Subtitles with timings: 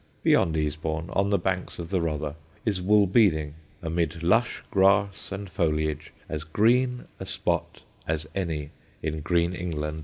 [0.23, 2.33] Beyond Easebourne, on the banks of the Rother,
[2.65, 3.53] is Woolbeding,
[3.83, 8.71] amid lush grass and foliage, as green a spot as any
[9.03, 9.99] in green England.